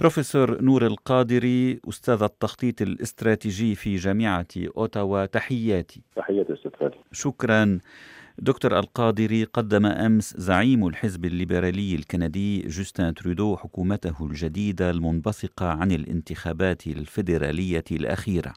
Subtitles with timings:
[0.00, 6.00] بروفيسور نور القادري أستاذ التخطيط الاستراتيجي في جامعة أوتاوا تحياتي.
[6.16, 7.78] تحياتي أستاذ شكرا.
[8.38, 16.86] دكتور القادري قدم أمس زعيم الحزب الليبرالي الكندي جوستين ترودو حكومته الجديدة المنبثقة عن الانتخابات
[16.86, 18.54] الفيدرالية الأخيرة.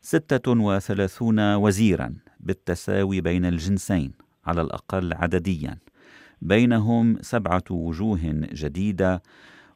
[0.00, 4.12] 36 وزيرا بالتساوي بين الجنسين
[4.46, 5.78] على الأقل عدديا.
[6.42, 8.20] بينهم سبعة وجوه
[8.52, 9.22] جديدة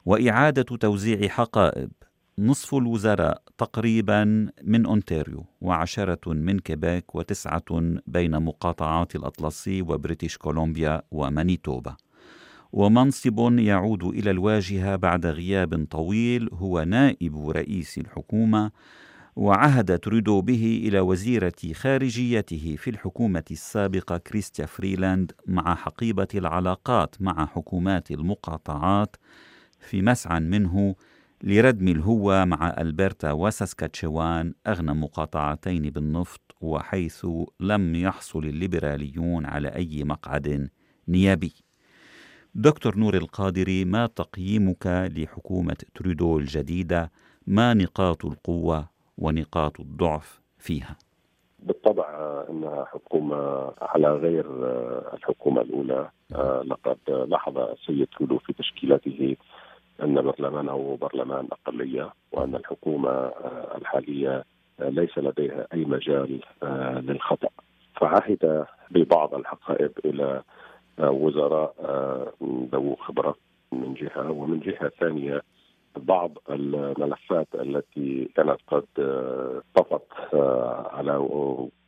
[0.07, 1.91] وإعادة توزيع حقائب.
[2.39, 7.63] نصف الوزراء تقريبا من أونتاريو وعشرة من كيبيك وتسعة
[8.07, 11.95] بين مقاطعات الأطلسي وبريتش كولومبيا ومانيتوبا.
[12.73, 18.71] ومنصب يعود إلى الواجهة بعد غياب طويل هو نائب رئيس الحكومة
[19.35, 27.45] وعهد ترودو به إلى وزيرة خارجيته في الحكومة السابقة كريستيا فريلاند مع حقيبة العلاقات مع
[27.45, 29.15] حكومات المقاطعات
[29.79, 30.95] في مسعى منه
[31.43, 37.25] لردم الهوة مع ألبرتا وساسكاتشوان أغنى مقاطعتين بالنفط وحيث
[37.59, 40.69] لم يحصل الليبراليون على أي مقعد
[41.07, 41.53] نيابي.
[42.55, 47.11] دكتور نور القادري ما تقييمك لحكومة ترودو الجديدة؟
[47.47, 50.95] ما نقاط القوة ونقاط الضعف فيها؟
[51.59, 52.07] بالطبع
[52.49, 54.45] إنها حكومة على غير
[55.13, 56.09] الحكومة الأولى.
[56.65, 59.35] لقد لاحظ السيد ترودو في تشكيلته
[60.03, 63.09] أن برلمانه برلمان أقلية وأن الحكومة
[63.77, 64.43] الحالية
[64.79, 66.39] ليس لديها أي مجال
[67.07, 67.49] للخطأ.
[67.95, 70.41] فعهد ببعض الحقائب إلى
[70.99, 71.73] وزراء
[72.73, 73.35] ذو خبرة
[73.71, 74.31] من جهة.
[74.31, 75.41] ومن جهة ثانية
[75.97, 78.85] بعض الملفات التي كانت قد
[79.75, 80.35] طفت
[80.93, 81.15] على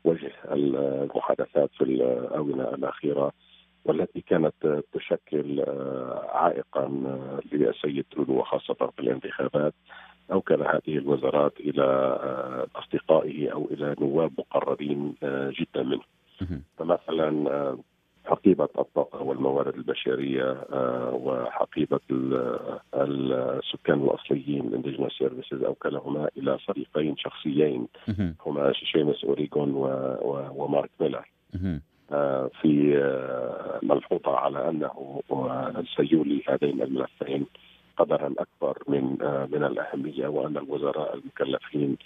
[0.04, 3.32] وجه المحادثات في الآونة الأخيرة
[3.86, 5.64] والتي كانت تشكل
[6.30, 6.88] عائقا
[7.52, 9.74] للسيد ترودو وخاصة في الانتخابات
[10.32, 11.84] اوكل هذه الوزارات إلى
[12.76, 15.16] أصدقائه أو إلى نواب مقربين
[15.60, 16.02] جدا منه.
[16.78, 17.78] فمثلا
[18.26, 20.66] حقيبة الطاقة والموارد البشرية
[21.14, 22.00] وحقيبة
[22.94, 27.88] السكان الأصليين indigenous services أوكلهما إلى صديقين شخصيين.
[28.46, 29.72] هما شيمس أوريغون
[30.56, 31.30] ومارك ميلر.
[32.62, 33.00] في
[33.84, 35.22] ملحوظة على أنه
[35.96, 37.46] سيولي هذين الملفين
[37.98, 39.04] قدرا أكبر من
[39.52, 41.98] من الأهمية وأن الوزراء المكلفين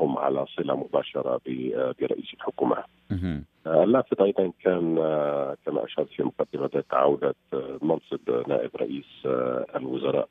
[0.00, 1.40] هم على صلة مباشرة
[2.00, 2.84] برئيس الحكومة.
[3.66, 4.94] اللافت أيضا كان
[5.66, 7.34] كما أشرت في مقدمتك عودة
[7.82, 9.26] منصب نائب رئيس
[9.76, 10.28] الوزراء.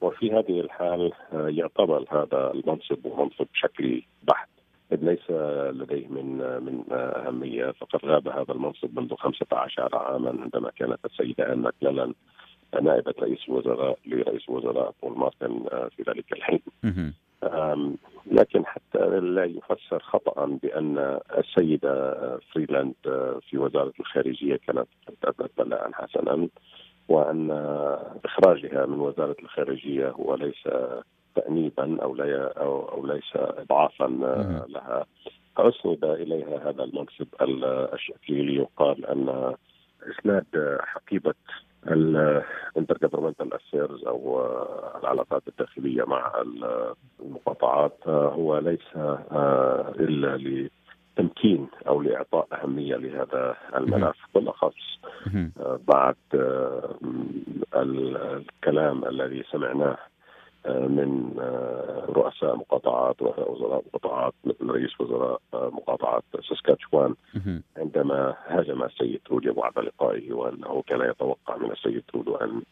[0.00, 4.48] وفي هذه الحال يعتبر هذا المنصب منصب شكلي بحت.
[4.92, 5.30] إذ ليس
[5.80, 11.58] لديه من من أهمية فقد غاب هذا المنصب منذ 15 عاما عندما كانت السيدة آن
[11.62, 12.12] مكليلان
[12.82, 15.64] نائبة رئيس الوزراء لرئيس الوزراء بول مارتن
[15.96, 16.60] في ذلك الحين.
[18.26, 22.14] لكن حتى لا يفسر خطأ بأن السيدة
[22.52, 22.94] فريلاند
[23.50, 24.88] في وزارة الخارجية كانت
[25.24, 26.48] أدت بلاء حسنا
[27.08, 27.50] وأن
[28.24, 30.68] إخراجها من وزارة الخارجية هو ليس
[31.34, 34.06] تأنيبا أو لا أو, أو ليس اضعافا
[34.68, 35.06] لها.
[35.56, 37.26] فاسند إليها هذا المنصب
[37.94, 39.54] الشكلي ليقال أن
[40.10, 41.34] إسناد حقيبة
[41.86, 44.46] ال intergovernmental affairs أو
[45.02, 46.42] العلاقات الداخلية مع
[47.20, 48.96] المقاطعات هو ليس
[50.00, 54.16] إلا لتمكين أو لإعطاء أهمية لهذا الملف.
[54.34, 54.98] بالاخص
[55.88, 56.16] بعد
[57.74, 59.96] الكلام الذي سمعناه
[60.66, 61.32] من
[62.08, 67.14] رؤساء مقاطعات وزراء مقاطعات مثل رئيس وزراء مقاطعة ساسكاتشوان.
[67.76, 72.62] عندما هاجم السيد ترودو بعد لقائه وأنه كان يتوقع من السيد ترودو أن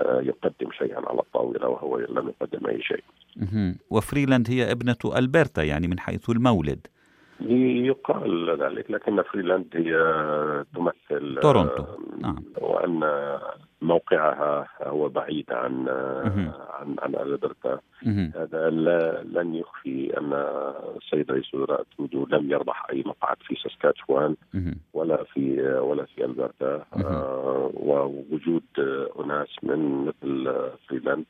[0.00, 3.04] يقدم شيئا على الطاولة وهو لم يقدم أي شيء.
[3.90, 6.86] وفريلاند هي ابنة ألبرتا يعني من حيث المولد.
[7.40, 9.94] يقال ذلك لكن فريلاند هي
[10.74, 11.84] تمثل تورونتو.
[12.20, 12.36] نعم.
[12.60, 13.00] وأن
[13.82, 15.88] موقعها هو بعيد عن
[16.78, 17.78] عن عن ألبرتا.
[18.36, 18.70] هذا
[19.22, 20.32] لن يخفي أن
[20.96, 24.36] السيد رئيس الوزراء ترودو لم يربح أي مقعد في ساسكاتشوان
[24.94, 26.84] ولا في ولا في ألبرتا.
[26.96, 28.62] آه ووجود
[29.20, 30.54] أناس من مثل
[30.88, 31.24] فريلاند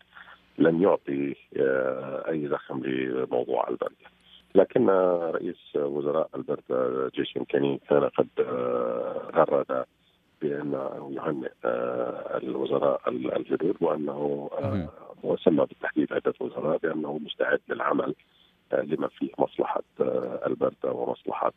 [0.58, 4.15] لن يعطي آه أي زخم لموضوع البرتا
[4.56, 4.90] لكن
[5.34, 9.84] رئيس وزراء البرتا جيسون كيني كان قد آه غرد
[10.42, 11.52] بانه يهنئ
[12.42, 14.50] الوزراء الجدد وأنه
[15.22, 18.14] وسمى بالتحديد عدة وزراء بأنه مستعد للعمل
[18.72, 19.82] لما فيه مصلحة
[20.46, 21.52] البرتا ومصلحة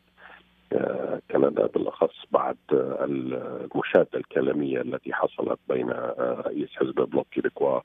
[1.30, 7.80] كندا بالأخص بعد المشادة الكلامية التي حصلت بين رئيس حزب بلوك كيبيكوا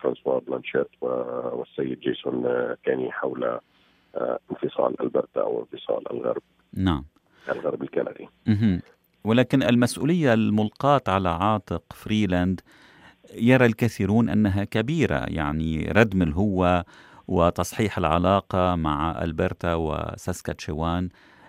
[0.00, 3.58] فرانسوا بلانشيت والسيد جيسون كاني حول
[4.50, 6.42] انفصال البرتا أو انفصال الغرب.
[6.74, 7.04] نعم.
[7.48, 8.28] الغرب الكندي.
[9.24, 12.60] ولكن المسؤولية الملقاة على عاتق فريلاند
[13.34, 16.84] يرى الكثيرون أنها كبيرة يعني ردم الهوه
[17.28, 21.08] وتصحيح العلاقة مع ألبرتا وساسكاتشوان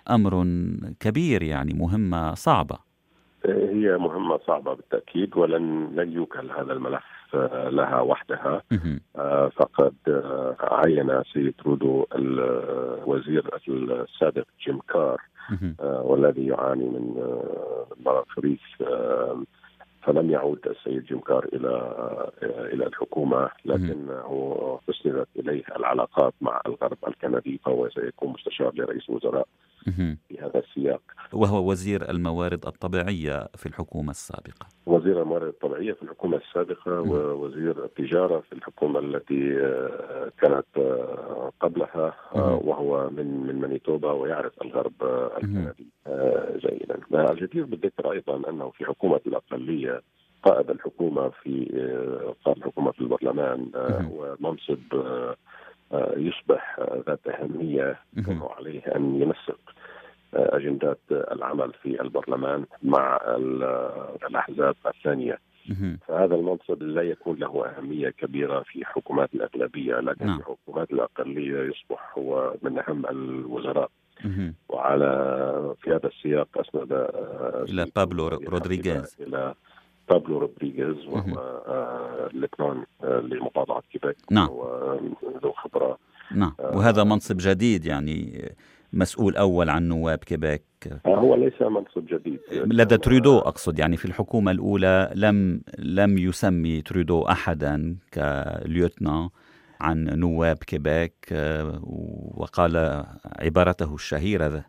[0.10, 0.46] أمر
[1.00, 2.78] كبير يعني مهمة صعبة.
[3.50, 7.04] هي مهمة صعبة بالتأكيد ولن لن يوكل هذا الملف
[7.70, 8.62] لها وحدها.
[9.16, 15.22] آه، فقد آه، عين سيد ترودو الوزير السابق جيم كار
[15.80, 17.34] آه، والذي يعاني من
[18.06, 18.60] مرض خبيث
[20.04, 21.72] فلم يعود السيد جيم كار إلى
[22.44, 29.48] إلى الحكومة لكنه اسندت إليه العلاقات مع الغرب الكندي فهو سيكون مستشار لرئيس الوزراء
[29.92, 31.02] في هذا السياق.
[31.34, 34.68] وهو وزير الموارد الطبيعية في الحكومة السابقة.
[34.86, 42.16] وزير الموارد الطبيعية في الحكومة السابقة ووزير التجارة في الحكومة التي آه، كانت آه، قبلها
[42.36, 44.94] آه، وهو من من مانيتوبا ويعرف الغرب
[45.38, 45.88] الكندي
[46.56, 47.00] جيدا.
[47.32, 50.02] الجدير بالذكر أيضا أنه في حكومة الأقلية
[50.44, 51.66] قائد الحكومة في
[52.46, 54.80] قائد الحكومة في البرلمان هو منصب
[56.18, 58.00] يصبح ذات أهمية
[58.58, 59.75] عليه أن ينسق
[60.36, 63.20] أجندات العمل في البرلمان مع
[64.30, 65.40] الأحزاب الثانية.
[66.08, 70.38] فهذا المنصب لا يكون له أهمية كبيرة في حكومات الأغلبية لكن نعم.
[70.38, 73.90] في حكومات الأقلية يصبح هو من أهم الوزراء.
[74.70, 75.10] وعلى
[75.82, 79.18] في هذا السياق أسند آه، إلى بابلو رودريغيز.
[79.20, 79.54] إلى
[80.10, 84.18] بابلو رودريغيز وهو آه lieutenant آه لمقاطعة كيبيك.
[84.32, 84.50] نعم.
[85.44, 85.98] ذو خبرة.
[86.32, 86.54] نعم.
[86.60, 88.46] وهذا منصب جديد يعني
[88.94, 90.64] مسؤول أول عن نواب كيبيك
[91.06, 96.82] آه، هو ليس منصب جديد لدى ترودو أقصد يعني في الحكومة الأولى لم لم يسمي
[96.82, 99.30] ترودو أحدا ك lieutenant
[99.82, 101.80] عن نواب كيبيك آه،
[102.38, 103.06] وقال
[103.40, 104.66] عبارته الشهيرة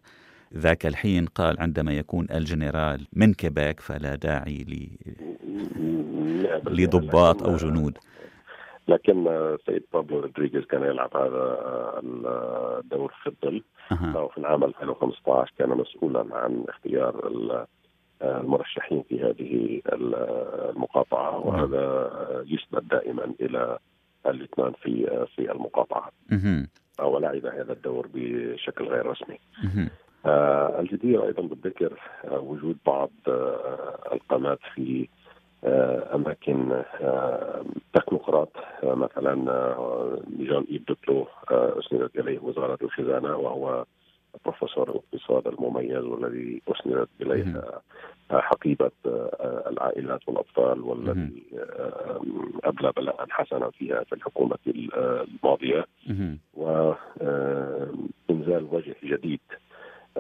[0.56, 4.88] ذاك الحين قال عندما يكون الجنرال من كيبيك فلا داعي
[6.66, 7.98] لضباط أو جنود
[8.88, 11.58] لكن السيد بابلو رودريغيز كان يلعب هذا
[12.04, 13.62] الدور في الظل.
[13.92, 14.28] أه.
[14.28, 17.30] في العام 2015 كان مسؤولا عن اختيار
[18.22, 21.38] المرشحين في هذه المقاطعة.
[21.38, 22.10] وهذا
[22.46, 23.78] يسند دائما إلى
[24.26, 26.10] الاثنان في في المقاطعة.
[27.02, 29.38] ولعب هذا الدور بشكل غير رسمي.
[30.26, 35.15] آه الجدير أيضا بالذكر آه وجود بعض آه القامات في آه،
[36.14, 37.64] أماكن آه،
[37.94, 38.52] تكنوقراط
[38.84, 39.34] آه، مثلا
[40.38, 43.84] جان ايف دوكلو أسندت إليه وزارة الخزانة وهو
[44.44, 47.62] بروفيسور الاقتصاد المميز والذي أسندت إليه
[48.30, 48.90] حقيبة
[49.66, 51.42] العائلات والاطفال والذي
[52.64, 55.86] ابلى بلاء حسنا فيها في الحكومة الماضية.
[56.54, 59.40] وانزال وجه جديد.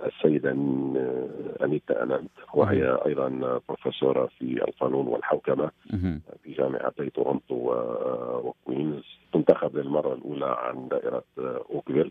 [0.06, 0.50] السيدة
[1.64, 5.70] أنيتا أنانت وهي أيضا بروفيسورة في القانون والحوكمة
[6.42, 7.54] في جامعتي تورونتو
[8.44, 9.04] وكوينز.
[9.32, 11.24] تنتخب للمرة الأولى عن دائرة
[11.70, 12.10] أوكفيل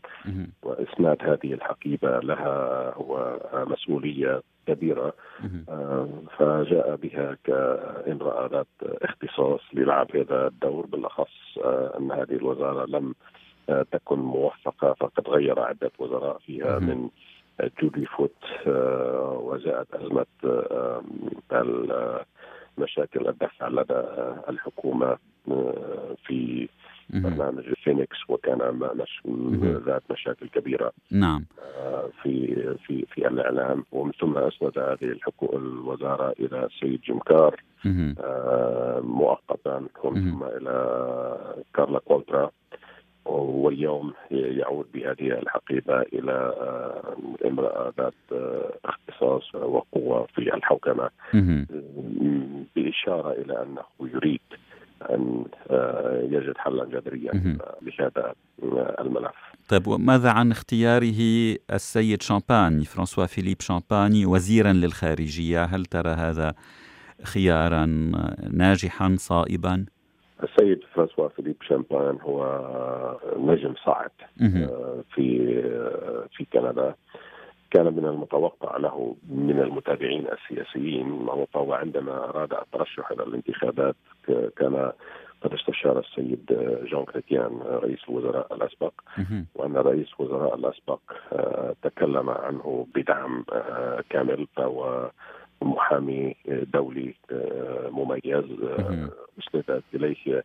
[0.64, 5.14] وإسناد هذه الحقيبة لها هو مسؤولية كبيرة.
[6.38, 10.86] فجاء بها كامرأة ذات اختصاص للعب هذا الدور.
[10.86, 11.58] بالأخص
[11.98, 13.16] أن هذه الوزارة لم
[13.92, 17.10] تكن موفقة فقد غير عدة وزراء فيها من
[17.82, 18.36] جودي فوت
[19.46, 20.26] وجاءت أزمة
[22.78, 24.04] مشاكل الدفع لدى
[24.50, 25.18] الحكومة
[25.52, 26.70] آه، في
[27.10, 29.22] برنامج فينيكس وكان مش
[29.86, 31.46] ذات مشاكل كبيرة نعم.
[31.78, 32.56] آه، في
[32.88, 33.86] في في الإعلام.
[33.92, 35.18] ومن ثم أسند هذه
[35.54, 37.64] الوزارة إلى السيد جيم كار
[39.02, 40.76] مؤقتا ومن ثم إلى
[41.74, 42.52] كارلا كوالترو
[43.26, 47.16] واليوم يعود بهذه الحقيبة إلى آه،
[47.46, 51.10] امرأة ذات آه، اختصاص وقوة في الحوكمة.
[52.76, 54.42] بإشارة إلى أنه يريد
[55.10, 58.34] أن آه، يجد حلا جذريا لهذا
[59.00, 59.36] الملف.
[59.70, 61.20] طيب وماذا عن اختياره
[61.74, 66.54] السيد شامباني فرانسوا فيليب شامباني وزيرا للخارجية؟ هل ترى هذا
[67.24, 67.86] خيارا
[68.52, 69.86] ناجحا صائبا؟
[70.44, 72.42] السيد فرانسوا فيليب شامبان هو
[73.38, 74.12] نجم صاعد
[74.42, 76.96] آه، في آه، في كندا.
[77.72, 83.96] كان من المتوقع له من المتابعين السياسيين فهو عندما أراد الترشح إلى الانتخابات
[84.58, 84.92] كان
[85.42, 86.46] قد استشار السيد
[86.92, 88.94] جون كريتيان رئيس الوزراء الأسبق.
[89.56, 91.00] وأن رئيس الوزراء الأسبق
[91.82, 93.46] تكلم عنه بدعم
[94.10, 95.10] كامل فهو
[95.66, 96.36] محامي
[96.74, 97.14] دولي
[97.92, 98.46] مميز
[99.40, 100.44] استفاد اليه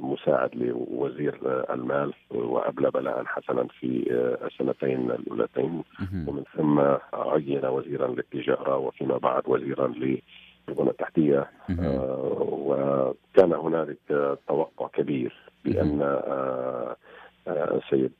[0.00, 1.38] مساعد لوزير
[1.70, 4.12] المال وأبلى بلاء حسنا في
[4.46, 5.82] السنتين الأولتين.
[6.26, 6.80] ومن ثم
[7.12, 11.50] عين وزيرا للتجارة وفيما بعد وزيرا للبنى التحتية.
[12.38, 15.34] وكان هنالك توقع كبير
[15.64, 16.18] بأن
[17.48, 18.12] السيد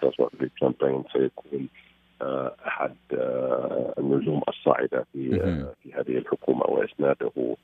[0.00, 0.28] فرانسوا
[0.60, 1.68] شامبين سيكون
[2.66, 2.94] أحد
[3.98, 5.38] النجوم الصاعدة في
[5.82, 7.56] في هذه الحكومة وأسناده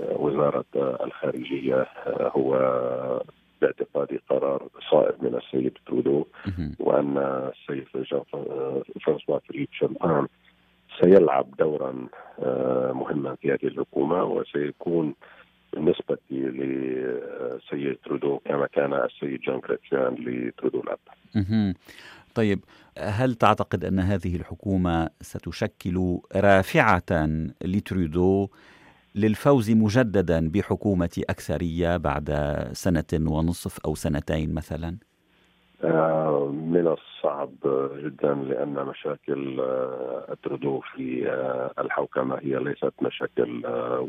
[0.00, 0.64] وزارة
[1.04, 2.52] الخارجية هو
[3.60, 6.24] باعتقادي قرار صائب من السيد ترودو
[6.78, 7.84] وأن السيد
[9.04, 10.26] فرانسوا فيليب شامبان
[11.00, 12.08] سيلعب دورا
[12.92, 15.14] مهما في هذه الحكومة وسيكون
[15.74, 20.98] بالنسبة للسيد ترودو كما كان السيد جون كريتيان لترودو الأب
[22.34, 22.64] طيب
[22.98, 27.28] هل تعتقد أن هذه الحكومة ستشكل رافعة
[27.64, 28.48] لترودو
[29.14, 32.30] للفوز مجددا بحكومة أكثرية بعد
[32.72, 34.96] سنة ونصف أو سنتين مثلا؟
[35.84, 37.50] آه، من الصعب
[37.96, 43.62] جدا لأن مشاكل آه، ترودو في آه، الحوكمة هي ليست مشاكل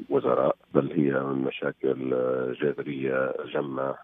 [0.10, 2.10] وزراء بل هي مشاكل
[2.62, 3.96] جذرية جمة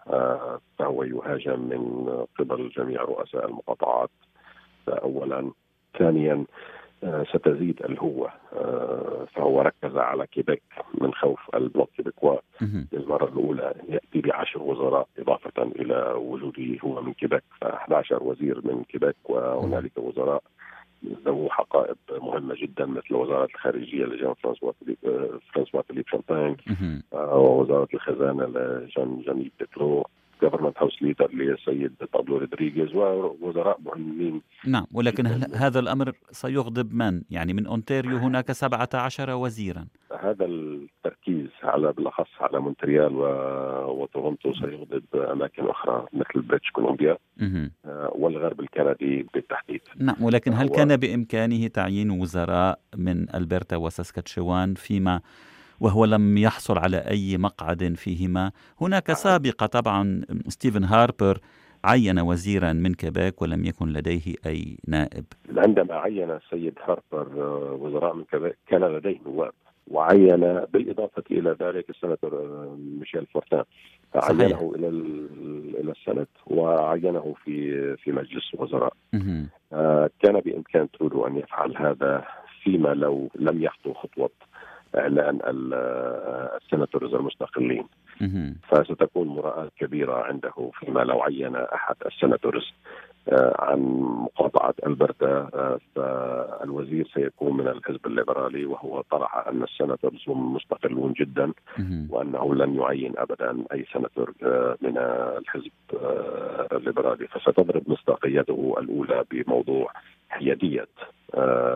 [0.80, 2.10] فهو يهاجم من
[2.40, 4.10] قبل جميع رؤساء المقاطعات
[4.88, 5.52] أولا
[6.00, 6.46] ثانيا
[7.34, 8.30] ستزيد الهوة.
[8.54, 10.62] آه، فهو ركز على كيبك
[11.02, 12.38] من خوف البلوك كيبكوا
[12.94, 19.16] للمرة الأولى يأتي بعشر وزراء إضافة إلى وجوده هو من كيبك ف11 وزير من كيبك
[19.26, 20.44] وهنالك وزراء.
[21.26, 24.98] له حقائب مهمة جدا مثل وزارة الخارجية لجان فرانسوا فيليب
[25.54, 26.56] فرانسوا فيليب شامبان
[27.14, 30.06] ووزارة الخزانة لجان جان ايف دوكلو.
[30.44, 34.42] government house leader للسيد بابلو رودريغيز ووزراء مهمين.
[34.68, 39.86] نعم ولكن هذا الأمر سيغضب من؟ يعني من أونتاريو هناك 17 وزيرا.
[40.20, 43.24] هذا التركيز على بالأخص على مونتريال و...
[44.02, 49.82] وتورونتو سيغضب أماكن أخرى مثل بريتش كولومبيا آه، والغرب الكندي بالتحديد.
[49.98, 55.22] نعم ولكن هل كان بإمكانه تعيين وزراء من ألبرتا وساسكاتشوان فيما
[55.82, 58.52] وهو لم يحصل على أي مقعد فيهما.
[58.82, 61.40] هناك سابقة طبعا ستيفن هاربر
[61.84, 65.26] عين وزيرا من كيبيك ولم يكن لديه أي نائب.
[65.58, 69.54] عندما عين السيد هاربر آه، وزراء من كيبيك كان لديه نواب
[69.88, 73.64] وعين بالإضافة إلى ذلك السناتور آه، ميشيل فورتان.
[74.16, 74.88] عينه إلى
[75.80, 78.94] إلى ال Senate وعينه في في مجلس الوزراء
[79.74, 82.26] آه، كان بإمكان ترودو أن يفعل هذا
[82.64, 84.30] فيما لو لم يخطو خطوة.
[84.98, 85.40] إعلان
[86.62, 87.84] ال senators المستقلين.
[88.70, 92.74] فستكون مراءة كبيرة عنده فيما لو عين أحد ال senators
[93.30, 100.24] آه، عن مقاطعة ألبرتا آه، فالوزير سيكون من الحزب الليبرالي وهو طرح أن ال senators
[100.28, 101.54] هم مستقلون جدا
[102.10, 104.98] وأنه لن يعين أبدا أي سناتور آه، من
[105.38, 105.72] الحزب
[106.72, 107.28] الليبرالي.
[107.28, 109.92] فستضرب مصداقيته الأولى بموضوع
[110.30, 110.88] حيادية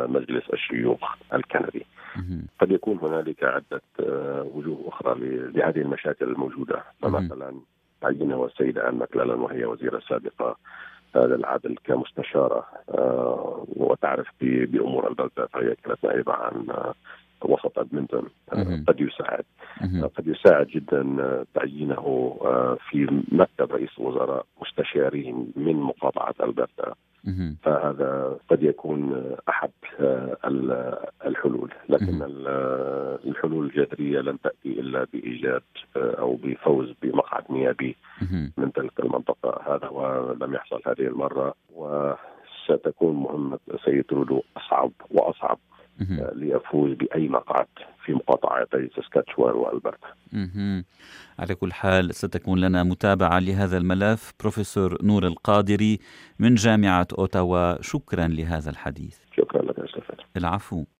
[0.08, 1.86] مجلس الشيوخ الكندي.
[2.60, 3.82] قد يكون هنالك عدة
[4.54, 5.16] وجوه أخرى
[5.50, 6.84] لهذه المشاكل الموجودة.
[7.02, 7.54] فمثلا
[8.04, 10.58] عينة السيدة آن مكلالن وهي وزيرة سابقة
[11.16, 16.94] للعدل كمستشارة آه، وتعرف بأمور البلدة فهي كانت نائبة عن آه،
[17.42, 18.30] وسط أدمنتون.
[18.54, 19.46] آه، قد يساعد.
[20.18, 22.36] قد يساعد جدا تعيينه
[22.90, 26.94] في مكتب رئيس الوزراء مستشارين من مقاطعة البرتا
[27.64, 29.72] فهذا قد يكون احد
[31.26, 31.74] الحلول.
[31.90, 32.22] لكن
[33.26, 35.62] الحلول الجذرية لن تأتي إلا بإيجاد
[35.96, 37.96] أو بفوز بمقعد نيابي
[38.58, 39.76] من تلك المنطقة.
[39.76, 45.60] هذا ولم يحصل هذه المرة وستكون مهمة سيد ترودو أصعب وأصعب.
[46.34, 47.68] ليفوز بأي مقعد
[48.06, 50.08] في مقاطعتي ساسكاتشوان وألبرتا.
[51.40, 56.00] على كل حال ستكون لنا متابعة لهذا الملف بروفيسور نور القادري
[56.40, 59.18] من جامعة أوتاوا شكرا لهذا الحديث.
[59.38, 60.04] شكرا لك أستاذ
[60.38, 60.86] العفو.